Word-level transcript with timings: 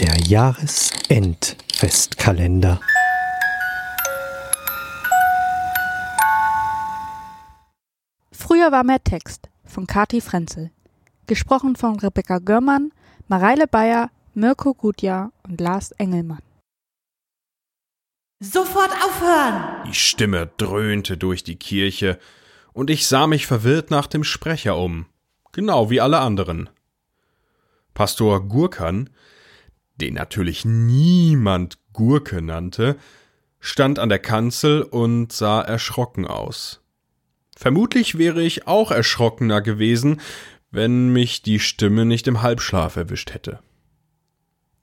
Der 0.00 0.16
Jahresendfestkalender. 0.16 2.80
Früher 8.32 8.72
war 8.72 8.82
mehr 8.82 9.04
Text 9.04 9.50
von 9.66 9.86
Kati 9.86 10.22
Frenzel. 10.22 10.70
Gesprochen 11.26 11.76
von 11.76 12.00
Rebecca 12.00 12.38
Görmann, 12.38 12.92
Mareile 13.28 13.66
Bayer, 13.66 14.10
Mirko 14.32 14.72
Gutjahr 14.72 15.32
und 15.42 15.60
Lars 15.60 15.92
Engelmann. 15.92 16.40
Sofort 18.38 18.92
aufhören! 19.04 19.84
Die 19.86 19.94
Stimme 19.94 20.50
dröhnte 20.56 21.18
durch 21.18 21.44
die 21.44 21.56
Kirche, 21.56 22.18
und 22.72 22.88
ich 22.88 23.06
sah 23.06 23.26
mich 23.26 23.46
verwirrt 23.46 23.90
nach 23.90 24.06
dem 24.06 24.24
Sprecher 24.24 24.78
um, 24.78 25.04
genau 25.52 25.90
wie 25.90 26.00
alle 26.00 26.20
anderen. 26.20 26.70
Pastor 27.92 28.48
Gurkan, 28.48 29.10
den 30.00 30.14
natürlich 30.14 30.64
niemand 30.64 31.78
Gurke 31.92 32.42
nannte, 32.42 32.96
stand 33.60 33.98
an 33.98 34.08
der 34.08 34.18
Kanzel 34.18 34.82
und 34.82 35.32
sah 35.32 35.60
erschrocken 35.60 36.26
aus. 36.26 36.80
Vermutlich 37.56 38.16
wäre 38.16 38.42
ich 38.42 38.66
auch 38.66 38.90
erschrockener 38.90 39.60
gewesen, 39.60 40.20
wenn 40.70 41.12
mich 41.12 41.42
die 41.42 41.60
Stimme 41.60 42.06
nicht 42.06 42.26
im 42.26 42.42
Halbschlaf 42.42 42.96
erwischt 42.96 43.34
hätte. 43.34 43.60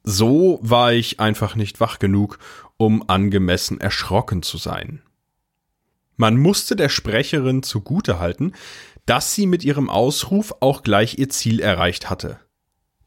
So 0.04 0.60
war 0.62 0.94
ich 0.94 1.20
einfach 1.20 1.56
nicht 1.56 1.80
wach 1.80 2.00
genug, 2.00 2.40
um 2.78 3.10
angemessen 3.10 3.82
erschrocken 3.82 4.44
zu 4.44 4.58
sein. 4.58 5.02
Man 6.16 6.38
musste 6.38 6.76
der 6.76 6.90
Sprecherin 6.90 7.64
zugutehalten, 7.64 8.54
dass 9.06 9.34
sie 9.34 9.48
mit 9.48 9.64
ihrem 9.64 9.90
Ausruf 9.90 10.54
auch 10.60 10.84
gleich 10.84 11.18
ihr 11.18 11.30
Ziel 11.30 11.60
erreicht 11.60 12.10
hatte. 12.10 12.40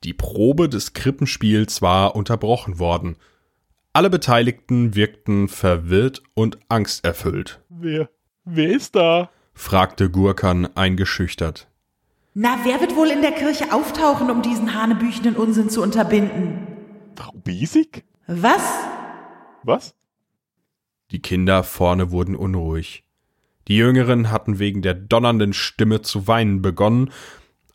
Die 0.03 0.15
Probe 0.15 0.71
des 0.71 0.95
Krippenspiels 0.95 1.83
war 1.83 2.17
unterbrochen 2.17 2.79
worden. 2.79 3.17
Alle 3.93 4.09
Beteiligten 4.09 4.95
wirkten 4.95 5.49
verwirrt 5.49 6.23
und 6.33 6.59
angsterfüllt. 6.69 7.61
Wer, 7.69 8.09
wer 8.45 8.71
ist 8.71 8.97
da? 8.97 9.31
fragte 9.53 10.09
Gurkan 10.09 10.75
eingeschüchtert. 10.75 11.69
Na, 12.33 12.61
wer 12.65 12.81
wird 12.81 12.97
wohl 12.97 13.09
in 13.09 13.21
der 13.21 13.33
Kirche 13.33 13.73
auftauchen, 13.75 14.31
um 14.31 14.41
diesen 14.41 14.75
hanebüchenden 14.75 15.37
Unsinn 15.37 15.69
zu 15.69 15.83
unterbinden? 15.83 16.67
Frau 17.17 17.33
Biesig? 17.33 18.05
Was? 18.27 18.63
Was? 19.65 19.95
Die 21.11 21.21
Kinder 21.21 21.63
vorne 21.63 22.11
wurden 22.11 22.37
unruhig. 22.37 23.05
Die 23.69 23.77
Jüngeren 23.77 24.31
hatten 24.31 24.59
wegen 24.59 24.81
der 24.81 24.95
donnernden 24.95 25.53
Stimme 25.53 26.01
zu 26.01 26.27
weinen 26.27 26.63
begonnen, 26.63 27.11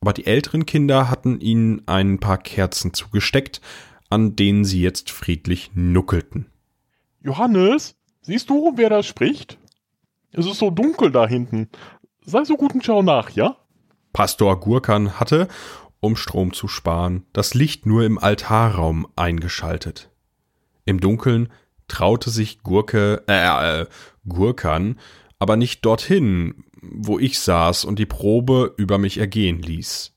aber 0.02 0.14
die 0.14 0.26
älteren 0.26 0.66
Kinder 0.66 1.10
hatten 1.10 1.40
ihnen 1.40 1.82
ein 1.88 2.20
paar 2.20 2.38
Kerzen 2.38 2.94
zugesteckt, 2.94 3.62
an 4.10 4.36
denen 4.36 4.66
sie 4.66 4.82
jetzt 4.82 5.12
friedlich 5.12 5.72
nuckelten. 5.74 6.48
Johannes, 7.22 7.96
siehst 8.22 8.50
du, 8.50 8.74
wer 8.76 8.90
da 8.90 9.04
spricht? 9.04 9.58
Es 10.32 10.46
ist 10.46 10.60
so 10.60 10.70
dunkel 10.70 11.12
da 11.12 11.28
hinten. 11.28 11.70
Sei 12.26 12.44
so 12.44 12.56
gut 12.58 12.74
und 12.74 12.86
schau 12.86 13.02
nach, 13.02 13.30
ja? 13.32 13.58
Pastor 14.14 14.60
Gurkan 14.60 15.20
hatte, 15.20 15.48
um 16.00 16.16
Strom 16.16 16.54
zu 16.54 16.68
sparen, 16.68 17.26
das 17.34 17.54
Licht 17.54 17.86
nur 17.86 18.04
im 18.04 18.18
Altarraum 18.18 19.08
eingeschaltet. 19.16 20.09
Im 20.86 21.00
Dunkeln 21.00 21.52
traute 21.88 22.30
sich 22.30 22.64
Gurke, 22.64 23.24
äh, 23.28 23.82
äh, 23.82 23.86
Gurkan, 24.28 25.00
aber 25.46 25.58
nicht 25.58 25.86
dorthin, 25.86 26.64
wo 26.82 27.20
ich 27.20 27.40
saß 27.40 27.86
und 27.86 28.00
die 28.00 28.08
Probe 28.08 28.74
über 28.78 28.98
mich 28.98 29.20
ergehen 29.20 29.62
ließ. 29.62 30.12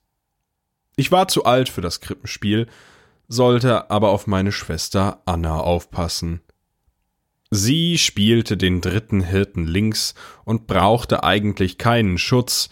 Ich 0.96 1.12
war 1.12 1.28
zu 1.28 1.44
alt 1.44 1.68
für 1.68 1.82
das 1.82 2.00
Krippenspiel, 2.00 2.66
sollte 3.28 3.90
aber 3.90 4.08
auf 4.08 4.26
meine 4.26 4.52
Schwester 4.52 5.20
Anna 5.26 5.60
aufpassen. 5.60 6.40
Sie 7.50 7.98
spielte 7.98 8.56
den 8.56 8.80
dritten 8.80 9.20
Hirten 9.20 9.66
links 9.66 10.14
und 10.46 10.66
brauchte 10.66 11.24
eigentlich 11.24 11.76
keinen 11.76 12.16
Schutz, 12.16 12.70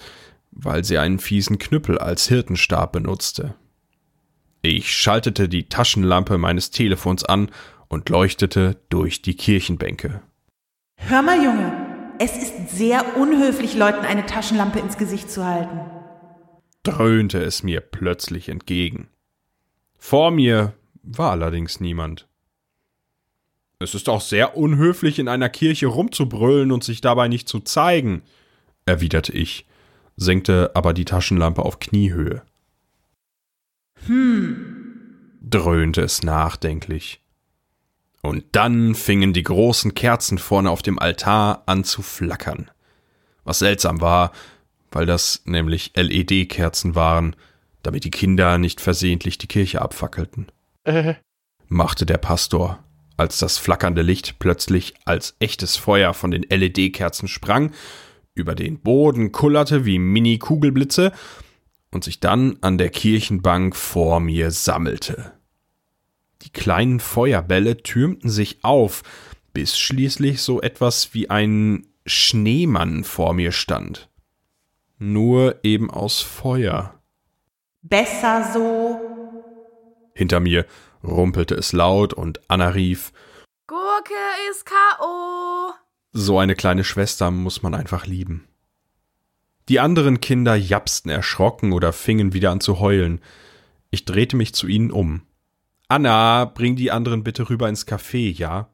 weil 0.51 0.83
sie 0.83 0.97
einen 0.97 1.19
fiesen 1.19 1.59
Knüppel 1.59 1.99
als 1.99 2.27
Hirtenstab 2.27 2.91
benutzte. 2.91 3.55
Ich 4.63 4.95
schaltete 4.95 5.51
die 5.51 5.69
Taschenlampe 5.69 6.39
meines 6.39 6.71
Telefons 6.71 7.23
an 7.23 7.51
und 7.89 8.09
leuchtete 8.09 8.81
durch 8.89 9.21
die 9.21 9.37
Kirchenbänke. 9.37 10.23
Hör 10.97 11.21
mal, 11.21 11.37
Junge, 11.37 11.86
es 12.19 12.37
ist 12.37 12.71
sehr 12.71 13.17
unhöflich, 13.17 13.75
Leuten 13.75 14.05
eine 14.05 14.27
Taschenlampe 14.27 14.79
ins 14.79 14.97
Gesicht 14.97 15.31
zu 15.31 15.45
halten. 15.45 15.81
dröhnte 16.83 17.43
es 17.43 17.65
mir 17.65 17.81
plötzlich 17.81 18.49
entgegen. 18.49 19.09
Vor 19.99 20.31
mir 20.31 20.75
war 21.03 21.33
allerdings 21.33 21.81
niemand. 21.81 22.29
Es 23.81 23.95
ist 23.95 24.09
auch 24.09 24.21
sehr 24.21 24.57
unhöflich, 24.57 25.19
in 25.19 25.29
einer 25.29 25.49
Kirche 25.49 25.89
rumzubrüllen 25.89 26.71
und 26.71 26.85
sich 26.85 27.01
dabei 27.01 27.29
nicht 27.29 27.49
zu 27.49 27.61
zeigen, 27.61 28.23
erwiderte 28.87 29.33
ich, 29.33 29.67
senkte 30.17 30.71
aber 30.75 30.95
die 30.95 31.05
Taschenlampe 31.05 31.63
auf 31.63 31.81
Kniehöhe. 31.81 32.43
Hm, 34.07 35.39
dröhnte 35.43 36.03
es 36.03 36.23
nachdenklich. 36.23 37.21
Und 38.27 38.45
dann 38.53 38.97
fingen 38.97 39.33
die 39.33 39.45
großen 39.45 39.95
Kerzen 39.95 40.39
vorne 40.39 40.71
auf 40.71 40.83
dem 40.83 40.99
Altar 40.99 41.63
an 41.67 41.85
zu 41.85 42.03
flackern. 42.03 42.69
Was 43.45 43.61
seltsam 43.61 44.01
war, 44.01 44.33
weil 44.91 45.07
das 45.07 45.43
nämlich 45.45 45.93
LED-Kerzen 45.95 46.97
waren, 46.97 47.37
damit 47.85 48.03
die 48.03 48.11
Kinder 48.11 48.59
nicht 48.59 48.81
versehentlich 48.81 49.39
die 49.39 49.47
Kirche 49.47 49.81
abfackelten, 49.81 50.49
Äh, 50.83 51.15
machte 51.69 52.05
der 52.05 52.19
Pastor, 52.19 52.83
als 53.17 53.39
das 53.39 53.59
flackernde 53.59 54.03
Licht 54.03 54.41
plötzlich 54.41 54.95
als 55.05 55.37
echtes 55.39 55.77
Feuer 55.77 56.13
von 56.13 56.33
den 56.33 56.43
LED-Kerzen 56.43 57.29
sprang, 57.29 57.73
über 58.35 58.57
den 58.57 58.81
Boden 58.81 59.31
kullerte 59.31 59.85
wie 59.85 60.01
Mini-Kugelblitze 60.01 61.13
und 61.93 62.03
sich 62.03 62.19
dann 62.19 62.59
an 62.61 62.77
der 62.77 62.91
Kirchenbank 62.91 63.77
vor 63.77 64.19
mir 64.19 64.51
sammelte. 64.51 65.36
Die 66.43 66.51
kleinen 66.51 67.01
Feuerbälle 67.01 67.79
türmten 67.79 68.31
sich 68.31 68.63
auf, 68.63 69.03
bis 69.53 69.79
schließlich 69.79 70.43
so 70.43 70.61
etwas 70.61 71.15
wie 71.15 71.31
ein 71.31 71.87
Schneemann 72.05 73.05
vor 73.05 73.35
mir 73.35 73.53
stand. 73.53 74.09
Nur 74.99 75.61
eben 75.63 75.91
aus 75.91 76.21
Feuer. 76.23 77.01
besser 77.83 78.51
so. 78.53 79.01
Hinter 80.15 80.41
mir 80.41 80.67
rumpelte 81.05 81.55
es 81.55 81.73
laut 81.73 82.15
und 82.15 82.41
Anna 82.49 82.69
rief, 82.69 83.13
Gurke 83.67 84.15
ist 84.51 84.65
K.O. 84.65 85.73
so 86.13 86.39
eine 86.39 86.55
kleine 86.55 86.85
Schwester 86.85 87.31
muss 87.31 87.63
man 87.63 87.75
einfach 87.75 88.07
lieben. 88.07 88.47
Die 89.69 89.81
anderen 89.81 90.21
Kinder 90.21 90.55
japsten 90.55 91.11
erschrocken 91.11 91.73
oder 91.73 91.93
fingen 91.93 92.33
wieder 92.33 92.53
an 92.53 92.61
zu 92.61 92.79
heulen. 92.79 93.21
Ich 93.91 94.05
drehte 94.05 94.37
mich 94.37 94.55
zu 94.55 94.69
ihnen 94.69 94.93
um. 94.93 95.26
Anna, 95.89 96.47
bring 96.47 96.75
die 96.75 96.91
anderen 96.91 97.23
bitte 97.23 97.49
rüber 97.49 97.69
ins 97.69 97.87
Café, 97.87 98.33
ja? 98.33 98.71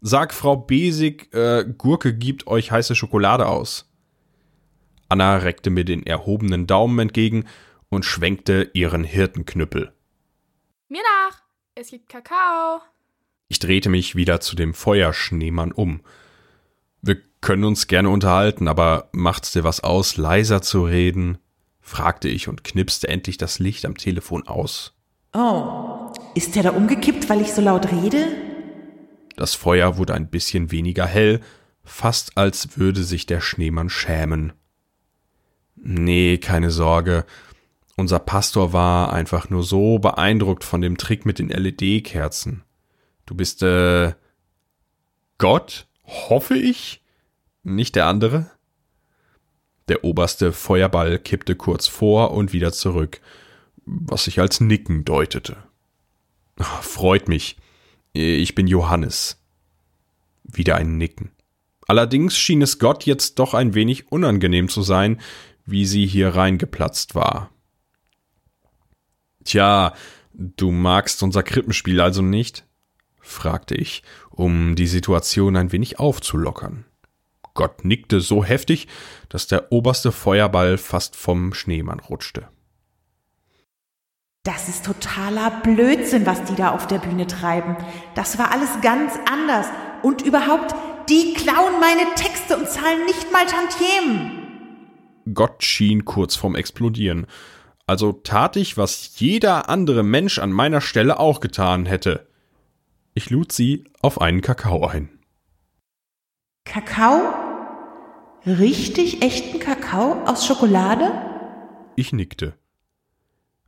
Sag 0.00 0.34
Frau 0.34 0.56
Besig, 0.56 1.32
äh, 1.32 1.64
Gurke 1.78 2.14
gibt 2.14 2.46
euch 2.46 2.70
heiße 2.72 2.94
Schokolade 2.94 3.46
aus. 3.46 3.90
Anna 5.08 5.36
reckte 5.36 5.70
mir 5.70 5.84
den 5.84 6.04
erhobenen 6.04 6.66
Daumen 6.66 6.98
entgegen 6.98 7.44
und 7.88 8.04
schwenkte 8.04 8.70
ihren 8.74 9.04
Hirtenknüppel. 9.04 9.92
Mir 10.88 11.02
nach. 11.02 11.42
Es 11.74 11.90
gibt 11.90 12.08
Kakao. 12.08 12.80
Ich 13.48 13.58
drehte 13.58 13.88
mich 13.88 14.16
wieder 14.16 14.40
zu 14.40 14.56
dem 14.56 14.74
Feuerschneemann 14.74 15.70
um. 15.70 16.00
Wir 17.00 17.18
können 17.40 17.64
uns 17.64 17.86
gerne 17.86 18.10
unterhalten, 18.10 18.66
aber 18.66 19.08
macht's 19.12 19.52
dir 19.52 19.62
was 19.62 19.84
aus, 19.84 20.16
leiser 20.16 20.62
zu 20.62 20.84
reden? 20.84 21.38
fragte 21.80 22.28
ich 22.28 22.48
und 22.48 22.64
knipste 22.64 23.08
endlich 23.08 23.38
das 23.38 23.60
Licht 23.60 23.84
am 23.84 23.96
Telefon 23.96 24.48
aus. 24.48 24.96
Oh, 25.32 25.85
ist 26.36 26.54
der 26.54 26.64
da 26.64 26.70
umgekippt, 26.70 27.28
weil 27.28 27.40
ich 27.40 27.52
so 27.52 27.62
laut 27.62 27.90
rede? 27.90 28.28
Das 29.36 29.54
Feuer 29.54 29.96
wurde 29.96 30.14
ein 30.14 30.28
bisschen 30.28 30.70
weniger 30.70 31.06
hell, 31.06 31.40
fast 31.82 32.36
als 32.36 32.78
würde 32.78 33.04
sich 33.04 33.26
der 33.26 33.40
Schneemann 33.40 33.88
schämen. 33.88 34.52
Nee, 35.76 36.38
keine 36.38 36.70
Sorge. 36.70 37.24
Unser 37.96 38.18
Pastor 38.18 38.72
war 38.72 39.12
einfach 39.12 39.48
nur 39.48 39.62
so 39.62 39.98
beeindruckt 39.98 40.64
von 40.64 40.82
dem 40.82 40.98
Trick 40.98 41.24
mit 41.24 41.38
den 41.38 41.48
LED-Kerzen. 41.48 42.62
Du 43.24 43.34
bist, 43.34 43.62
äh, 43.62 44.12
Gott, 45.38 45.86
hoffe 46.04 46.56
ich? 46.56 47.02
Nicht 47.62 47.96
der 47.96 48.06
andere? 48.06 48.50
Der 49.88 50.04
oberste 50.04 50.52
Feuerball 50.52 51.18
kippte 51.18 51.56
kurz 51.56 51.86
vor 51.86 52.32
und 52.32 52.52
wieder 52.52 52.72
zurück, 52.72 53.20
was 53.86 54.24
sich 54.24 54.40
als 54.40 54.60
Nicken 54.60 55.04
deutete. 55.04 55.56
Ah, 56.58 56.80
Freut 56.82 57.28
mich. 57.28 57.56
Ich 58.12 58.54
bin 58.54 58.66
Johannes. 58.66 59.42
Wieder 60.44 60.76
ein 60.76 60.96
Nicken. 60.96 61.32
Allerdings 61.86 62.36
schien 62.36 62.62
es 62.62 62.78
Gott 62.78 63.04
jetzt 63.04 63.38
doch 63.38 63.54
ein 63.54 63.74
wenig 63.74 64.10
unangenehm 64.10 64.68
zu 64.68 64.82
sein, 64.82 65.20
wie 65.64 65.84
sie 65.84 66.06
hier 66.06 66.34
reingeplatzt 66.34 67.14
war. 67.14 67.50
Tja, 69.44 69.94
Du 70.38 70.70
magst 70.70 71.22
unser 71.22 71.42
Krippenspiel 71.42 71.98
also 71.98 72.20
nicht? 72.20 72.66
fragte 73.20 73.74
ich, 73.74 74.02
um 74.30 74.76
die 74.76 74.86
Situation 74.86 75.56
ein 75.56 75.72
wenig 75.72 75.98
aufzulockern. 75.98 76.84
Gott 77.54 77.86
nickte 77.86 78.20
so 78.20 78.44
heftig, 78.44 78.86
dass 79.30 79.46
der 79.46 79.72
oberste 79.72 80.12
Feuerball 80.12 80.76
fast 80.76 81.16
vom 81.16 81.54
Schneemann 81.54 82.00
rutschte. 82.00 82.48
Das 84.46 84.68
ist 84.68 84.84
totaler 84.84 85.50
Blödsinn, 85.64 86.24
was 86.24 86.44
die 86.44 86.54
da 86.54 86.70
auf 86.70 86.86
der 86.86 87.00
Bühne 87.00 87.26
treiben. 87.26 87.76
Das 88.14 88.38
war 88.38 88.52
alles 88.52 88.80
ganz 88.80 89.12
anders. 89.28 89.66
Und 90.02 90.22
überhaupt, 90.22 90.72
die 91.08 91.34
klauen 91.34 91.80
meine 91.80 92.14
Texte 92.14 92.56
und 92.56 92.68
zahlen 92.68 93.06
nicht 93.06 93.32
mal 93.32 93.44
Tantiemen. 93.44 94.46
Gott 95.34 95.64
schien 95.64 96.04
kurz 96.04 96.36
vorm 96.36 96.54
Explodieren. 96.54 97.26
Also 97.88 98.12
tat 98.12 98.54
ich, 98.54 98.76
was 98.76 99.18
jeder 99.18 99.68
andere 99.68 100.04
Mensch 100.04 100.38
an 100.38 100.52
meiner 100.52 100.80
Stelle 100.80 101.18
auch 101.18 101.40
getan 101.40 101.84
hätte. 101.84 102.28
Ich 103.14 103.30
lud 103.30 103.50
sie 103.50 103.82
auf 104.00 104.20
einen 104.20 104.42
Kakao 104.42 104.86
ein. 104.86 105.08
Kakao? 106.64 107.34
Richtig 108.46 109.22
echten 109.22 109.58
Kakao 109.58 110.22
aus 110.24 110.46
Schokolade? 110.46 111.10
Ich 111.96 112.12
nickte. 112.12 112.54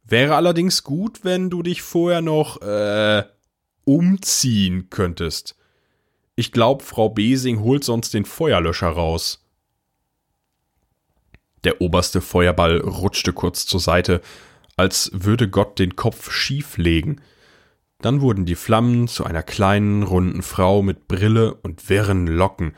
Wäre 0.09 0.37
allerdings 0.37 0.85
gut, 0.85 1.23
wenn 1.23 1.51
du 1.51 1.63
dich 1.63 1.83
vorher 1.83 2.23
noch 2.23 2.63
äh, 2.63 3.25
umziehen 3.85 4.89
könntest. 4.89 5.55
Ich 6.35 6.51
glaube, 6.51 6.83
Frau 6.83 7.11
Besing 7.11 7.61
holt 7.61 7.85
sonst 7.85 8.15
den 8.15 8.25
Feuerlöscher 8.25 8.89
raus. 8.89 9.45
Der 11.65 11.83
oberste 11.83 12.23
Feuerball 12.23 12.79
rutschte 12.81 13.35
kurz 13.35 13.67
zur 13.67 13.81
Seite, 13.81 14.23
als 14.77 15.11
würde 15.13 15.51
Gott 15.51 15.79
den 15.79 15.95
Kopf 15.95 16.31
schief 16.31 16.79
legen. 16.79 17.21
Dann 18.01 18.23
wurden 18.23 18.47
die 18.47 18.55
Flammen 18.55 19.09
zu 19.09 19.25
einer 19.25 19.43
kleinen, 19.43 20.05
runden 20.05 20.41
Frau 20.43 20.83
mit 20.83 21.07
Brille 21.09 21.55
und 21.55 21.91
wirren 21.91 22.27
Locken, 22.27 22.75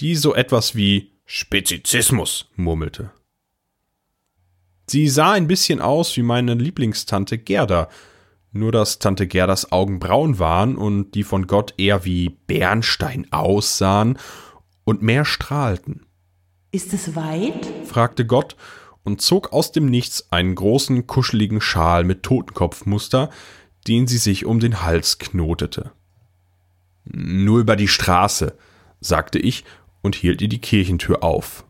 die 0.00 0.16
so 0.16 0.34
etwas 0.34 0.74
wie 0.74 1.12
Spezizismus 1.24 2.50
murmelte. 2.56 3.12
Sie 4.92 5.08
sah 5.08 5.32
ein 5.32 5.46
bisschen 5.46 5.80
aus 5.80 6.14
wie 6.18 6.22
meine 6.22 6.52
Lieblingstante 6.52 7.38
Gerda, 7.38 7.88
nur 8.50 8.72
dass 8.72 8.98
Tante 8.98 9.26
Gerdas 9.26 9.72
Augen 9.72 9.98
braun 9.98 10.38
waren 10.38 10.76
und 10.76 11.12
die 11.12 11.22
von 11.22 11.46
Gott 11.46 11.72
eher 11.78 12.04
wie 12.04 12.28
Bernstein 12.28 13.26
aussahen 13.32 14.18
und 14.84 15.00
mehr 15.00 15.24
strahlten. 15.24 16.04
Ist 16.72 16.92
es 16.92 17.16
weit? 17.16 17.66
fragte 17.86 18.26
Gott 18.26 18.54
und 19.02 19.22
zog 19.22 19.54
aus 19.54 19.72
dem 19.72 19.86
Nichts 19.86 20.30
einen 20.30 20.54
großen, 20.54 21.06
kuscheligen 21.06 21.62
Schal 21.62 22.04
mit 22.04 22.22
Totenkopfmuster, 22.22 23.30
den 23.88 24.06
sie 24.06 24.18
sich 24.18 24.44
um 24.44 24.60
den 24.60 24.82
Hals 24.82 25.18
knotete. 25.18 25.92
Nur 27.04 27.60
über 27.60 27.76
die 27.76 27.88
Straße, 27.88 28.58
sagte 29.00 29.38
ich 29.38 29.64
und 30.02 30.16
hielt 30.16 30.42
ihr 30.42 30.50
die 30.50 30.60
Kirchentür 30.60 31.24
auf. 31.24 31.64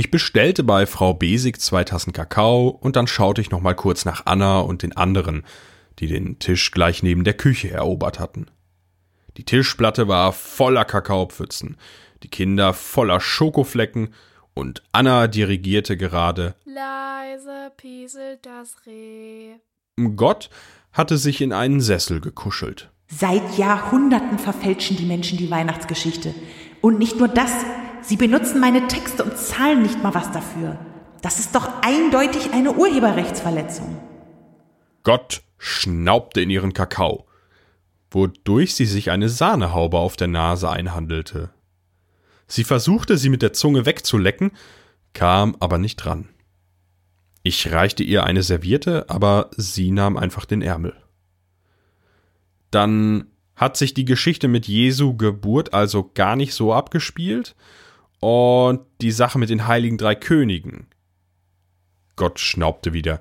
Ich 0.00 0.12
bestellte 0.12 0.62
bei 0.62 0.86
Frau 0.86 1.12
Besig 1.12 1.60
zwei 1.60 1.82
Tassen 1.82 2.12
Kakao 2.12 2.68
und 2.68 2.94
dann 2.94 3.08
schaute 3.08 3.40
ich 3.40 3.50
noch 3.50 3.60
mal 3.60 3.74
kurz 3.74 4.04
nach 4.04 4.26
Anna 4.26 4.60
und 4.60 4.84
den 4.84 4.96
anderen, 4.96 5.42
die 5.98 6.06
den 6.06 6.38
Tisch 6.38 6.70
gleich 6.70 7.02
neben 7.02 7.24
der 7.24 7.34
Küche 7.34 7.72
erobert 7.72 8.20
hatten. 8.20 8.46
Die 9.38 9.44
Tischplatte 9.44 10.06
war 10.06 10.32
voller 10.32 10.84
Kakaopfützen, 10.84 11.76
die 12.22 12.28
Kinder 12.28 12.74
voller 12.74 13.18
Schokoflecken 13.18 14.14
und 14.54 14.84
Anna 14.92 15.26
dirigierte 15.26 15.96
gerade 15.96 16.54
Leise 16.64 17.72
pieselt 17.76 18.46
das 18.46 18.76
Reh. 18.86 19.56
Gott 20.14 20.48
hatte 20.92 21.18
sich 21.18 21.40
in 21.40 21.52
einen 21.52 21.80
Sessel 21.80 22.20
gekuschelt. 22.20 22.88
Seit 23.08 23.58
Jahrhunderten 23.58 24.38
verfälschen 24.38 24.96
die 24.96 25.06
Menschen 25.06 25.38
die 25.38 25.50
Weihnachtsgeschichte. 25.50 26.36
Und 26.80 27.00
nicht 27.00 27.18
nur 27.18 27.26
das, 27.26 27.50
Sie 28.02 28.16
benutzen 28.16 28.60
meine 28.60 28.86
Texte 28.86 29.24
und 29.24 29.36
zahlen 29.36 29.82
nicht 29.82 30.02
mal 30.02 30.14
was 30.14 30.30
dafür. 30.32 30.78
Das 31.22 31.38
ist 31.38 31.54
doch 31.54 31.82
eindeutig 31.82 32.52
eine 32.52 32.72
Urheberrechtsverletzung. 32.72 33.96
Gott 35.02 35.42
schnaubte 35.58 36.40
in 36.40 36.50
ihren 36.50 36.72
Kakao, 36.72 37.26
wodurch 38.10 38.74
sie 38.74 38.86
sich 38.86 39.10
eine 39.10 39.28
Sahnehaube 39.28 39.98
auf 39.98 40.16
der 40.16 40.28
Nase 40.28 40.70
einhandelte. 40.70 41.50
Sie 42.46 42.64
versuchte, 42.64 43.18
sie 43.18 43.28
mit 43.28 43.42
der 43.42 43.52
Zunge 43.52 43.84
wegzulecken, 43.84 44.52
kam 45.12 45.56
aber 45.60 45.78
nicht 45.78 45.96
dran. 45.96 46.28
Ich 47.42 47.70
reichte 47.72 48.02
ihr 48.02 48.24
eine 48.24 48.42
Serviette, 48.42 49.08
aber 49.08 49.50
sie 49.56 49.90
nahm 49.90 50.16
einfach 50.16 50.44
den 50.44 50.62
Ärmel. 50.62 50.94
Dann 52.70 53.26
hat 53.56 53.76
sich 53.76 53.92
die 53.92 54.04
Geschichte 54.04 54.48
mit 54.48 54.66
Jesu 54.68 55.16
Geburt 55.16 55.74
also 55.74 56.10
gar 56.14 56.36
nicht 56.36 56.54
so 56.54 56.72
abgespielt, 56.72 57.56
und 58.20 58.80
die 59.00 59.12
Sache 59.12 59.38
mit 59.38 59.50
den 59.50 59.66
heiligen 59.66 59.98
drei 59.98 60.14
Königen. 60.14 60.86
Gott 62.16 62.40
schnaubte 62.40 62.92
wieder. 62.92 63.20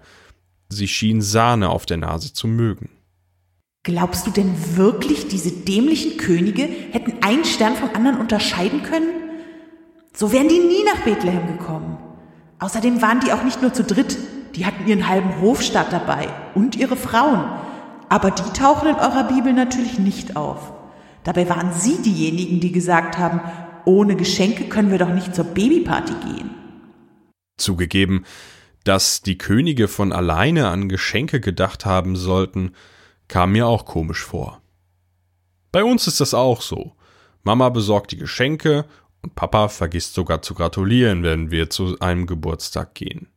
Sie 0.69 0.87
schien 0.87 1.21
Sahne 1.21 1.69
auf 1.69 1.85
der 1.85 1.97
Nase 1.97 2.33
zu 2.33 2.47
mögen. 2.47 2.89
Glaubst 3.83 4.27
du 4.27 4.31
denn 4.31 4.53
wirklich, 4.75 5.27
diese 5.27 5.51
dämlichen 5.51 6.17
Könige 6.17 6.63
hätten 6.63 7.23
einen 7.23 7.45
Stern 7.45 7.75
vom 7.75 7.89
anderen 7.93 8.19
unterscheiden 8.19 8.83
können? 8.83 9.07
So 10.13 10.31
wären 10.33 10.49
die 10.49 10.59
nie 10.59 10.83
nach 10.83 11.03
Bethlehem 11.03 11.47
gekommen. 11.47 11.97
Außerdem 12.59 13.01
waren 13.01 13.19
die 13.19 13.31
auch 13.31 13.43
nicht 13.43 13.61
nur 13.61 13.71
zu 13.71 13.83
dritt, 13.83 14.17
die 14.55 14.65
hatten 14.65 14.87
ihren 14.87 15.07
halben 15.07 15.39
Hofstaat 15.39 15.93
dabei 15.93 16.27
und 16.55 16.75
ihre 16.75 16.97
Frauen. 16.97 17.45
Aber 18.09 18.31
die 18.31 18.59
tauchen 18.59 18.89
in 18.89 18.95
eurer 18.95 19.25
Bibel 19.25 19.53
natürlich 19.53 19.99
nicht 19.99 20.35
auf. 20.35 20.73
Dabei 21.23 21.47
waren 21.47 21.71
sie 21.71 22.01
diejenigen, 22.01 22.59
die 22.59 22.71
gesagt 22.71 23.17
haben, 23.17 23.41
ohne 23.87 24.17
Geschenke 24.17 24.65
können 24.65 24.91
wir 24.91 24.97
doch 24.97 25.13
nicht 25.13 25.33
zur 25.33 25.45
Babyparty 25.45 26.13
gehen. 26.25 26.49
Zugegeben, 27.57 28.25
dass 28.83 29.21
die 29.21 29.37
Könige 29.37 29.87
von 29.87 30.11
alleine 30.11 30.67
an 30.67 30.89
Geschenke 30.89 31.39
gedacht 31.39 31.85
haben 31.85 32.15
sollten, 32.17 32.75
kam 33.29 33.53
mir 33.53 33.65
auch 33.65 33.85
komisch 33.85 34.23
vor. 34.23 34.61
Bei 35.71 35.83
uns 35.83 36.05
ist 36.05 36.19
das 36.19 36.33
auch 36.33 36.61
so. 36.61 36.93
Mama 37.43 37.69
besorgt 37.69 38.11
die 38.11 38.17
Geschenke 38.17 38.85
und 39.21 39.35
Papa 39.35 39.69
vergisst 39.69 40.13
sogar 40.13 40.41
zu 40.41 40.53
gratulieren, 40.53 41.23
wenn 41.23 41.49
wir 41.49 41.69
zu 41.69 41.97
einem 41.99 42.27
Geburtstag 42.27 42.93
gehen. 42.93 43.27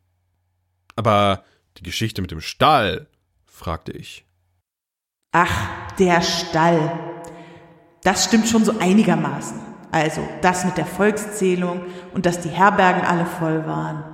Aber 0.97 1.45
die 1.79 1.85
Geschichte 1.85 2.23
mit 2.23 2.33
dem 2.33 2.41
Stall, 2.41 3.07
fragte 3.47 3.93
ich. 3.93 4.25
Ach, 5.33 5.95
der 5.99 6.23
Stall. 6.23 6.99
Das 8.03 8.25
stimmt 8.25 8.49
schon 8.49 8.65
so 8.65 8.79
einigermaßen. 8.81 9.70
Also 9.93 10.21
das 10.41 10.65
mit 10.65 10.77
der 10.77 10.87
Volkszählung 10.87 11.83
und 12.15 12.27
dass 12.27 12.41
die 12.41 12.49
Herbergen 12.49 13.03
alle 13.03 13.27
voll 13.27 13.67
waren. 13.67 14.05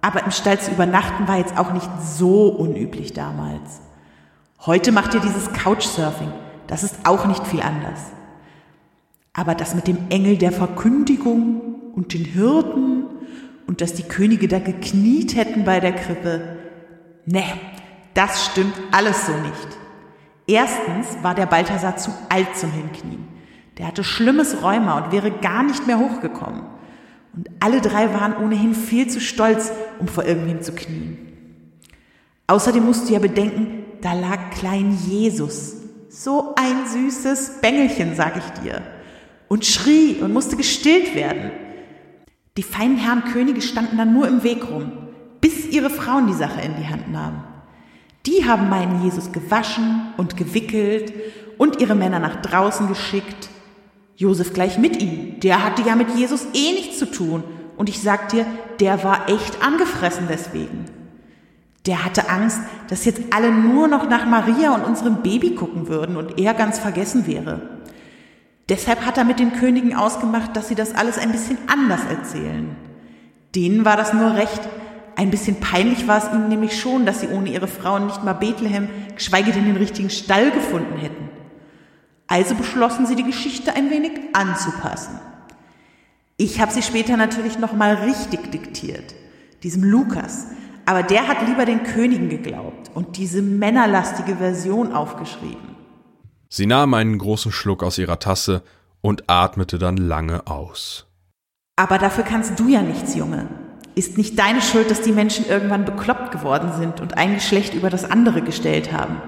Aber 0.00 0.24
im 0.24 0.30
Stall 0.30 0.58
zu 0.58 0.70
übernachten 0.70 1.28
war 1.28 1.36
jetzt 1.36 1.58
auch 1.58 1.72
nicht 1.72 1.90
so 2.02 2.48
unüblich 2.48 3.12
damals. 3.12 3.80
Heute 4.64 4.92
macht 4.92 5.14
ihr 5.14 5.20
dieses 5.20 5.52
Couchsurfing. 5.52 6.32
Das 6.66 6.82
ist 6.82 6.96
auch 7.04 7.26
nicht 7.26 7.46
viel 7.46 7.60
anders. 7.60 8.00
Aber 9.32 9.54
das 9.54 9.74
mit 9.74 9.86
dem 9.86 10.08
Engel 10.08 10.38
der 10.38 10.52
Verkündigung 10.52 11.92
und 11.94 12.14
den 12.14 12.24
Hirten 12.24 13.04
und 13.66 13.80
dass 13.80 13.94
die 13.94 14.02
Könige 14.02 14.48
da 14.48 14.58
gekniet 14.58 15.36
hätten 15.36 15.64
bei 15.64 15.80
der 15.80 15.92
Krippe, 15.92 16.56
ne, 17.26 17.44
das 18.14 18.46
stimmt 18.46 18.74
alles 18.90 19.26
so 19.26 19.32
nicht. 19.32 19.78
Erstens 20.46 21.22
war 21.22 21.34
der 21.34 21.46
Balthasar 21.46 21.96
zu 21.96 22.10
alt 22.28 22.56
zum 22.56 22.72
Hinknien. 22.72 23.28
Der 23.80 23.86
hatte 23.86 24.04
schlimmes 24.04 24.62
Rheuma 24.62 24.98
und 24.98 25.10
wäre 25.10 25.30
gar 25.30 25.62
nicht 25.62 25.86
mehr 25.86 25.98
hochgekommen. 25.98 26.64
Und 27.34 27.48
alle 27.60 27.80
drei 27.80 28.12
waren 28.12 28.36
ohnehin 28.36 28.74
viel 28.74 29.08
zu 29.08 29.22
stolz, 29.22 29.72
um 29.98 30.06
vor 30.06 30.26
irgendwem 30.26 30.60
zu 30.60 30.72
knien. 30.72 31.16
Außerdem 32.46 32.84
musst 32.84 33.08
du 33.08 33.14
ja 33.14 33.18
bedenken, 33.20 33.84
da 34.02 34.12
lag 34.12 34.50
klein 34.50 34.98
Jesus. 35.08 35.76
So 36.10 36.54
ein 36.56 36.86
süßes 36.88 37.62
Bengelchen, 37.62 38.14
sag 38.16 38.36
ich 38.36 38.62
dir. 38.62 38.82
Und 39.48 39.64
schrie 39.64 40.16
und 40.20 40.34
musste 40.34 40.58
gestillt 40.58 41.14
werden. 41.14 41.50
Die 42.58 42.62
feinen 42.62 42.98
Herren 42.98 43.24
Könige 43.32 43.62
standen 43.62 43.96
dann 43.96 44.12
nur 44.12 44.28
im 44.28 44.42
Weg 44.42 44.68
rum, 44.70 44.92
bis 45.40 45.64
ihre 45.64 45.88
Frauen 45.88 46.26
die 46.26 46.34
Sache 46.34 46.60
in 46.60 46.76
die 46.76 46.86
Hand 46.86 47.10
nahmen. 47.10 47.44
Die 48.26 48.46
haben 48.46 48.68
meinen 48.68 49.02
Jesus 49.02 49.32
gewaschen 49.32 50.12
und 50.18 50.36
gewickelt 50.36 51.14
und 51.56 51.80
ihre 51.80 51.94
Männer 51.94 52.18
nach 52.18 52.42
draußen 52.42 52.86
geschickt 52.86 53.49
Josef 54.20 54.52
gleich 54.52 54.76
mit 54.76 55.00
ihm. 55.00 55.40
Der 55.40 55.64
hatte 55.64 55.80
ja 55.80 55.96
mit 55.96 56.14
Jesus 56.14 56.46
eh 56.52 56.72
nichts 56.72 56.98
zu 56.98 57.10
tun. 57.10 57.42
Und 57.78 57.88
ich 57.88 58.02
sag 58.02 58.28
dir, 58.28 58.44
der 58.78 59.02
war 59.02 59.30
echt 59.30 59.64
angefressen 59.64 60.26
deswegen. 60.28 60.84
Der 61.86 62.04
hatte 62.04 62.28
Angst, 62.28 62.58
dass 62.90 63.06
jetzt 63.06 63.22
alle 63.30 63.50
nur 63.50 63.88
noch 63.88 64.10
nach 64.10 64.26
Maria 64.26 64.74
und 64.74 64.84
unserem 64.84 65.22
Baby 65.22 65.54
gucken 65.54 65.88
würden 65.88 66.18
und 66.18 66.38
er 66.38 66.52
ganz 66.52 66.78
vergessen 66.78 67.26
wäre. 67.26 67.62
Deshalb 68.68 69.06
hat 69.06 69.16
er 69.16 69.24
mit 69.24 69.38
den 69.38 69.54
Königen 69.54 69.96
ausgemacht, 69.96 70.54
dass 70.54 70.68
sie 70.68 70.74
das 70.74 70.94
alles 70.94 71.16
ein 71.16 71.32
bisschen 71.32 71.56
anders 71.66 72.02
erzählen. 72.10 72.76
Denen 73.54 73.86
war 73.86 73.96
das 73.96 74.12
nur 74.12 74.34
recht, 74.34 74.60
Ein 75.16 75.30
bisschen 75.30 75.60
peinlich 75.60 76.08
war 76.08 76.18
es 76.18 76.32
ihnen 76.32 76.48
nämlich 76.48 76.80
schon, 76.80 77.04
dass 77.04 77.20
sie 77.20 77.28
ohne 77.28 77.50
ihre 77.50 77.68
Frauen 77.68 78.06
nicht 78.06 78.24
mal 78.24 78.32
Bethlehem, 78.32 78.88
geschweige 79.14 79.52
denn 79.52 79.66
den 79.66 79.76
richtigen 79.76 80.08
Stall 80.08 80.50
gefunden 80.50 80.96
hätten. 80.98 81.28
Also 82.30 82.54
beschlossen 82.54 83.06
sie, 83.06 83.16
die 83.16 83.24
Geschichte 83.24 83.74
ein 83.74 83.90
wenig 83.90 84.12
anzupassen. 84.34 85.18
Ich 86.36 86.60
habe 86.60 86.72
sie 86.72 86.82
später 86.82 87.16
natürlich 87.16 87.58
nochmal 87.58 87.94
richtig 87.96 88.52
diktiert, 88.52 89.16
diesem 89.64 89.82
Lukas, 89.82 90.46
aber 90.86 91.02
der 91.02 91.26
hat 91.26 91.46
lieber 91.48 91.64
den 91.64 91.82
Königen 91.82 92.28
geglaubt 92.28 92.92
und 92.94 93.16
diese 93.16 93.42
männerlastige 93.42 94.36
Version 94.36 94.92
aufgeschrieben. 94.92 95.74
Sie 96.48 96.66
nahm 96.66 96.94
einen 96.94 97.18
großen 97.18 97.50
Schluck 97.50 97.82
aus 97.82 97.98
ihrer 97.98 98.20
Tasse 98.20 98.62
und 99.00 99.28
atmete 99.28 99.78
dann 99.78 99.96
lange 99.96 100.46
aus. 100.46 101.08
Aber 101.74 101.98
dafür 101.98 102.22
kannst 102.22 102.60
du 102.60 102.68
ja 102.68 102.80
nichts, 102.80 103.16
Junge. 103.16 103.48
Ist 103.96 104.18
nicht 104.18 104.38
deine 104.38 104.62
Schuld, 104.62 104.88
dass 104.88 105.02
die 105.02 105.12
Menschen 105.12 105.46
irgendwann 105.46 105.84
bekloppt 105.84 106.30
geworden 106.30 106.70
sind 106.78 107.00
und 107.00 107.18
ein 107.18 107.34
Geschlecht 107.34 107.74
über 107.74 107.90
das 107.90 108.08
andere 108.08 108.40
gestellt 108.40 108.92
haben. 108.92 109.20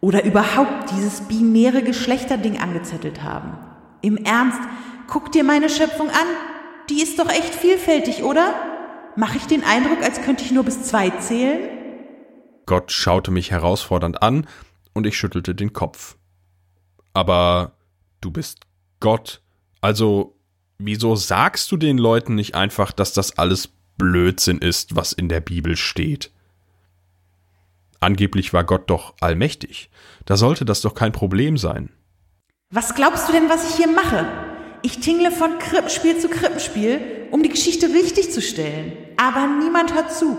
Oder 0.00 0.24
überhaupt 0.24 0.90
dieses 0.92 1.22
binäre 1.22 1.82
Geschlechterding 1.82 2.60
angezettelt 2.60 3.22
haben. 3.22 3.58
Im 4.00 4.16
Ernst, 4.16 4.60
guck 5.08 5.32
dir 5.32 5.42
meine 5.42 5.68
Schöpfung 5.68 6.08
an. 6.08 6.26
Die 6.88 7.02
ist 7.02 7.18
doch 7.18 7.28
echt 7.28 7.54
vielfältig, 7.54 8.22
oder? 8.22 8.54
Mache 9.16 9.38
ich 9.38 9.46
den 9.46 9.64
Eindruck, 9.64 10.02
als 10.02 10.22
könnte 10.22 10.44
ich 10.44 10.52
nur 10.52 10.64
bis 10.64 10.84
zwei 10.84 11.10
zählen? 11.10 11.68
Gott 12.66 12.92
schaute 12.92 13.30
mich 13.30 13.50
herausfordernd 13.50 14.22
an 14.22 14.46
und 14.92 15.06
ich 15.06 15.16
schüttelte 15.16 15.54
den 15.54 15.72
Kopf. 15.72 16.16
Aber 17.12 17.72
du 18.20 18.30
bist 18.30 18.60
Gott. 19.00 19.42
Also, 19.80 20.36
wieso 20.78 21.16
sagst 21.16 21.72
du 21.72 21.76
den 21.76 21.98
Leuten 21.98 22.34
nicht 22.34 22.54
einfach, 22.54 22.92
dass 22.92 23.12
das 23.12 23.38
alles 23.38 23.68
Blödsinn 23.96 24.58
ist, 24.58 24.94
was 24.94 25.12
in 25.12 25.28
der 25.28 25.40
Bibel 25.40 25.76
steht? 25.76 26.30
Angeblich 28.00 28.52
war 28.52 28.64
Gott 28.64 28.90
doch 28.90 29.14
allmächtig. 29.20 29.90
Da 30.24 30.36
sollte 30.36 30.64
das 30.64 30.80
doch 30.80 30.94
kein 30.94 31.12
Problem 31.12 31.56
sein. 31.56 31.90
Was 32.70 32.94
glaubst 32.94 33.28
du 33.28 33.32
denn, 33.32 33.48
was 33.48 33.70
ich 33.70 33.76
hier 33.76 33.88
mache? 33.88 34.26
Ich 34.82 35.00
tingle 35.00 35.30
von 35.30 35.58
Krippenspiel 35.58 36.18
zu 36.18 36.28
Krippenspiel, 36.28 37.28
um 37.30 37.42
die 37.42 37.48
Geschichte 37.48 37.86
richtig 37.88 38.30
zu 38.30 38.40
stellen. 38.40 38.92
Aber 39.16 39.46
niemand 39.46 39.94
hört 39.94 40.12
zu. 40.12 40.38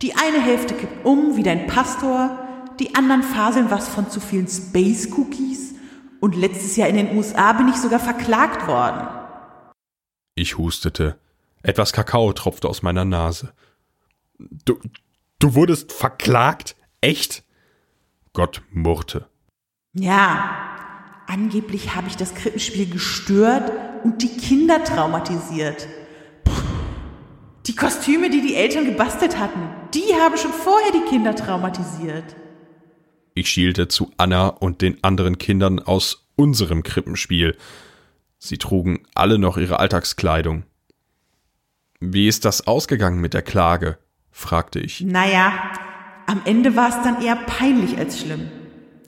Die 0.00 0.14
eine 0.14 0.40
Hälfte 0.40 0.74
kippt 0.74 1.04
um 1.04 1.36
wie 1.36 1.42
dein 1.42 1.66
Pastor, 1.66 2.38
die 2.78 2.94
anderen 2.94 3.22
faseln 3.22 3.70
was 3.70 3.88
von 3.88 4.08
zu 4.08 4.20
vielen 4.20 4.48
Space 4.48 5.10
Cookies 5.12 5.74
und 6.20 6.36
letztes 6.36 6.76
Jahr 6.76 6.88
in 6.88 6.96
den 6.96 7.16
USA 7.16 7.52
bin 7.52 7.68
ich 7.68 7.76
sogar 7.76 8.00
verklagt 8.00 8.66
worden. 8.66 9.08
Ich 10.34 10.56
hustete. 10.56 11.18
Etwas 11.62 11.92
Kakao 11.92 12.32
tropfte 12.32 12.68
aus 12.68 12.82
meiner 12.82 13.04
Nase. 13.04 13.52
Du, 14.38 14.78
du 15.40 15.54
wurdest 15.54 15.92
verklagt? 15.92 16.76
Echt? 17.00 17.42
Gott 18.32 18.62
murrte. 18.70 19.28
Ja, 19.92 21.24
angeblich 21.26 21.96
habe 21.96 22.06
ich 22.06 22.16
das 22.16 22.34
Krippenspiel 22.34 22.88
gestört 22.88 23.72
und 24.04 24.22
die 24.22 24.36
Kinder 24.36 24.84
traumatisiert. 24.84 25.88
Puh. 26.44 26.52
Die 27.66 27.74
Kostüme, 27.74 28.30
die 28.30 28.40
die 28.40 28.54
Eltern 28.54 28.84
gebastelt 28.84 29.38
hatten, 29.38 29.68
die 29.92 30.14
haben 30.14 30.36
schon 30.36 30.52
vorher 30.52 30.92
die 30.92 31.10
Kinder 31.10 31.34
traumatisiert. 31.34 32.36
Ich 33.34 33.48
schielte 33.48 33.88
zu 33.88 34.12
Anna 34.16 34.48
und 34.48 34.82
den 34.82 35.02
anderen 35.02 35.38
Kindern 35.38 35.80
aus 35.80 36.28
unserem 36.36 36.82
Krippenspiel. 36.82 37.56
Sie 38.38 38.58
trugen 38.58 39.04
alle 39.14 39.38
noch 39.38 39.56
ihre 39.56 39.78
Alltagskleidung. 39.78 40.64
Wie 42.00 42.28
ist 42.28 42.44
das 42.44 42.66
ausgegangen 42.66 43.20
mit 43.20 43.34
der 43.34 43.42
Klage? 43.42 43.98
Fragte 44.32 44.80
ich. 44.80 45.00
Naja, 45.02 45.52
am 46.26 46.42
Ende 46.44 46.76
war 46.76 46.88
es 46.88 47.02
dann 47.02 47.22
eher 47.22 47.36
peinlich 47.36 47.98
als 47.98 48.20
schlimm. 48.20 48.50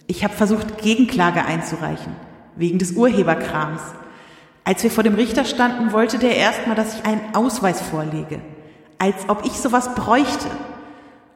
Ich 0.06 0.24
habe 0.24 0.34
versucht, 0.34 0.78
Gegenklage 0.78 1.44
einzureichen, 1.44 2.14
wegen 2.56 2.78
des 2.78 2.92
Urheberkrams. 2.92 3.80
Als 4.64 4.82
wir 4.82 4.90
vor 4.90 5.04
dem 5.04 5.14
Richter 5.14 5.44
standen, 5.44 5.92
wollte 5.92 6.18
der 6.18 6.36
erstmal, 6.36 6.76
dass 6.76 6.96
ich 6.96 7.04
einen 7.04 7.34
Ausweis 7.34 7.80
vorlege, 7.80 8.40
als 8.98 9.28
ob 9.28 9.44
ich 9.44 9.52
sowas 9.52 9.94
bräuchte. 9.94 10.48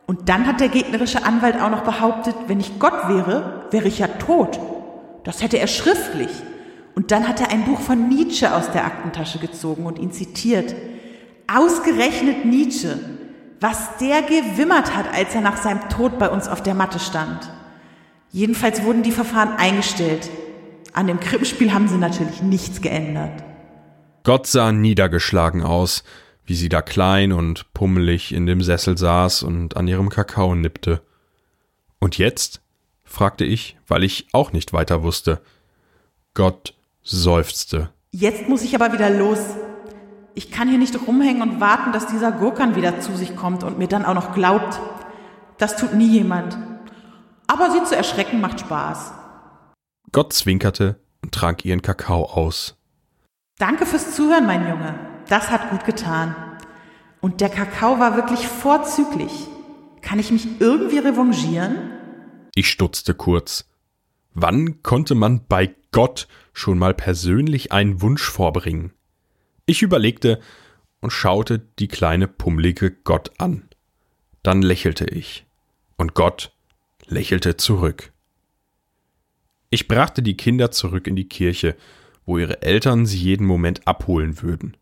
Und 0.06 0.28
dann 0.28 0.46
hat 0.46 0.60
der 0.60 0.68
gegnerische 0.68 1.24
Anwalt 1.24 1.60
auch 1.60 1.70
noch 1.70 1.82
behauptet, 1.82 2.36
wenn 2.46 2.60
ich 2.60 2.78
Gott 2.78 3.08
wäre, 3.08 3.66
wäre 3.70 3.88
ich 3.88 3.98
ja 3.98 4.06
tot. 4.06 4.60
Das 5.24 5.42
hätte 5.42 5.58
er 5.58 5.66
schriftlich. 5.66 6.30
Und 6.94 7.10
dann 7.10 7.28
hat 7.28 7.40
er 7.40 7.50
ein 7.50 7.64
Buch 7.64 7.80
von 7.80 8.08
Nietzsche 8.08 8.54
aus 8.54 8.70
der 8.70 8.84
Aktentasche 8.84 9.38
gezogen 9.38 9.86
und 9.86 9.98
ihn 9.98 10.12
zitiert. 10.12 10.74
Ausgerechnet 11.52 12.44
Nietzsche. 12.44 12.98
Was 13.60 13.96
der 13.98 14.22
gewimmert 14.22 14.94
hat, 14.94 15.12
als 15.14 15.34
er 15.34 15.40
nach 15.40 15.56
seinem 15.56 15.88
Tod 15.88 16.18
bei 16.18 16.28
uns 16.28 16.46
auf 16.48 16.62
der 16.62 16.74
Matte 16.74 16.98
stand. 16.98 17.50
Jedenfalls 18.30 18.82
wurden 18.82 19.02
die 19.02 19.12
Verfahren 19.12 19.56
eingestellt. 19.56 20.28
An 20.92 21.06
dem 21.06 21.20
Krippenspiel 21.20 21.72
haben 21.72 21.88
sie 21.88 21.96
natürlich 21.96 22.42
nichts 22.42 22.80
geändert. 22.82 23.42
Gott 24.24 24.46
sah 24.46 24.72
niedergeschlagen 24.72 25.62
aus, 25.62 26.04
wie 26.44 26.54
sie 26.54 26.68
da 26.68 26.82
klein 26.82 27.32
und 27.32 27.72
pummelig 27.72 28.34
in 28.34 28.46
dem 28.46 28.62
Sessel 28.62 28.98
saß 28.98 29.42
und 29.42 29.76
an 29.76 29.88
ihrem 29.88 30.08
Kakao 30.08 30.54
nippte. 30.54 31.00
Und 31.98 32.18
jetzt? 32.18 32.60
fragte 33.04 33.44
ich, 33.44 33.76
weil 33.86 34.04
ich 34.04 34.26
auch 34.32 34.52
nicht 34.52 34.72
weiter 34.72 35.02
wusste. 35.02 35.40
Gott 36.34 36.74
seufzte. 37.02 37.90
Jetzt 38.10 38.48
muss 38.48 38.62
ich 38.62 38.74
aber 38.74 38.92
wieder 38.92 39.10
los. 39.10 39.38
Ich 40.36 40.50
kann 40.50 40.68
hier 40.68 40.76
nicht 40.76 40.94
rumhängen 41.08 41.40
und 41.40 41.60
warten, 41.62 41.92
dass 41.92 42.08
dieser 42.08 42.30
Gurkan 42.30 42.76
wieder 42.76 43.00
zu 43.00 43.16
sich 43.16 43.34
kommt 43.36 43.64
und 43.64 43.78
mir 43.78 43.88
dann 43.88 44.04
auch 44.04 44.12
noch 44.12 44.34
glaubt. 44.34 44.78
Das 45.56 45.78
tut 45.78 45.94
nie 45.94 46.08
jemand. 46.08 46.58
Aber 47.46 47.70
sie 47.70 47.82
zu 47.84 47.96
erschrecken 47.96 48.42
macht 48.42 48.60
Spaß. 48.60 49.14
Gott 50.12 50.34
zwinkerte 50.34 51.00
und 51.22 51.32
trank 51.32 51.64
ihren 51.64 51.80
Kakao 51.80 52.24
aus. 52.24 52.76
Danke 53.58 53.86
fürs 53.86 54.14
Zuhören, 54.14 54.44
mein 54.44 54.68
Junge. 54.68 54.94
Das 55.26 55.50
hat 55.50 55.70
gut 55.70 55.86
getan. 55.86 56.36
Und 57.22 57.40
der 57.40 57.48
Kakao 57.48 57.98
war 57.98 58.14
wirklich 58.16 58.46
vorzüglich. 58.46 59.32
Kann 60.02 60.18
ich 60.18 60.30
mich 60.30 60.60
irgendwie 60.60 60.98
revanchieren? 60.98 61.92
Ich 62.54 62.68
stutzte 62.68 63.14
kurz. 63.14 63.70
Wann 64.34 64.82
konnte 64.82 65.14
man 65.14 65.46
bei 65.48 65.74
Gott 65.92 66.28
schon 66.52 66.78
mal 66.78 66.92
persönlich 66.92 67.72
einen 67.72 68.02
Wunsch 68.02 68.28
vorbringen? 68.28 68.92
Ich 69.66 69.82
überlegte 69.82 70.40
und 71.00 71.10
schaute 71.10 71.58
die 71.80 71.88
kleine 71.88 72.28
pummelige 72.28 72.92
Gott 72.92 73.32
an. 73.38 73.68
Dann 74.44 74.62
lächelte 74.62 75.06
ich. 75.06 75.44
Und 75.96 76.14
Gott 76.14 76.52
lächelte 77.06 77.56
zurück. 77.56 78.12
Ich 79.70 79.88
brachte 79.88 80.22
die 80.22 80.36
Kinder 80.36 80.70
zurück 80.70 81.08
in 81.08 81.16
die 81.16 81.28
Kirche, 81.28 81.74
wo 82.24 82.38
ihre 82.38 82.62
Eltern 82.62 83.06
sie 83.06 83.18
jeden 83.18 83.46
Moment 83.46 83.88
abholen 83.88 84.40
würden. 84.40 84.76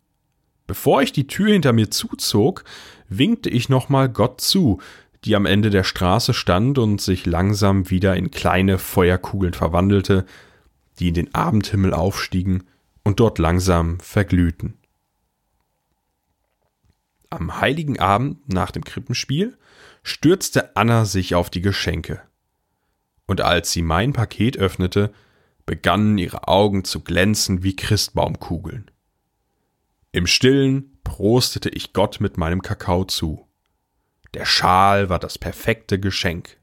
Bevor 0.66 1.00
ich 1.00 1.12
die 1.12 1.26
Tür 1.26 1.52
hinter 1.52 1.72
mir 1.72 1.90
zuzog, 1.90 2.64
winkte 3.08 3.48
ich 3.48 3.70
nochmal 3.70 4.10
Gott 4.10 4.42
zu, 4.42 4.80
die 5.24 5.34
am 5.34 5.46
Ende 5.46 5.70
der 5.70 5.84
Straße 5.84 6.34
stand 6.34 6.78
und 6.78 7.00
sich 7.00 7.24
langsam 7.24 7.88
wieder 7.88 8.16
in 8.16 8.30
kleine 8.30 8.78
Feuerkugeln 8.78 9.54
verwandelte, 9.54 10.26
die 10.98 11.08
in 11.08 11.14
den 11.14 11.34
Abendhimmel 11.34 11.94
aufstiegen 11.94 12.64
und 13.04 13.20
dort 13.20 13.38
langsam 13.38 14.00
verglühten. 14.00 14.78
Am 17.30 17.60
heiligen 17.60 17.98
Abend 17.98 18.52
nach 18.52 18.70
dem 18.70 18.84
Krippenspiel 18.84 19.58
stürzte 20.02 20.76
Anna 20.76 21.04
sich 21.04 21.34
auf 21.34 21.50
die 21.50 21.60
Geschenke. 21.60 22.22
Und 23.26 23.40
als 23.40 23.72
sie 23.72 23.82
mein 23.82 24.12
Paket 24.12 24.56
öffnete, 24.56 25.12
begannen 25.66 26.18
ihre 26.18 26.48
Augen 26.48 26.84
zu 26.84 27.00
glänzen 27.00 27.62
wie 27.62 27.76
Christbaumkugeln. 27.76 28.90
Im 30.12 30.26
stillen 30.26 30.98
prostete 31.02 31.70
ich 31.70 31.92
Gott 31.92 32.20
mit 32.20 32.36
meinem 32.36 32.62
Kakao 32.62 33.04
zu. 33.04 33.48
Der 34.34 34.44
Schal 34.44 35.08
war 35.08 35.18
das 35.18 35.38
perfekte 35.38 35.98
Geschenk. 35.98 36.58